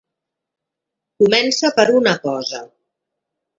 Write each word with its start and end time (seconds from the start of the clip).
Comença 1.25 1.71
per 1.77 1.87
una 2.01 2.17
cosa. 2.27 2.65